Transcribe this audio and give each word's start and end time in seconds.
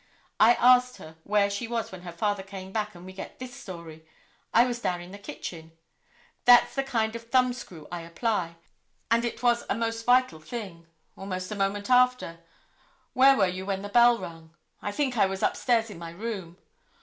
I 0.39 0.55
asked 0.55 0.97
her 0.97 1.17
where 1.23 1.47
she 1.47 1.67
was 1.67 1.91
when 1.91 2.01
her 2.01 2.11
father 2.11 2.41
came 2.41 2.71
back, 2.71 2.95
and 2.95 3.05
we 3.05 3.13
get 3.13 3.37
this 3.37 3.53
story: 3.55 4.03
'I 4.51 4.65
was 4.65 4.79
down 4.81 4.99
in 4.99 5.11
the 5.11 5.19
kitchen.' 5.19 5.73
That's 6.45 6.73
the 6.73 6.81
kind 6.83 7.15
of 7.15 7.29
thumbscrew 7.29 7.85
I 7.91 8.01
apply, 8.01 8.55
and 9.11 9.23
it 9.23 9.43
was 9.43 9.63
a 9.69 9.75
most 9.75 10.03
vital 10.03 10.39
thing. 10.39 10.87
Almost 11.15 11.51
a 11.51 11.55
moment 11.55 11.91
after: 11.91 12.39
'Where 13.13 13.37
were 13.37 13.45
you 13.45 13.63
when 13.67 13.83
the 13.83 13.89
bell 13.89 14.17
rung?' 14.17 14.55
'I 14.81 14.91
think 14.91 15.17
I 15.19 15.27
was 15.27 15.43
upstairs 15.43 15.91
in 15.91 15.99
my 15.99 16.09
room. 16.09 16.57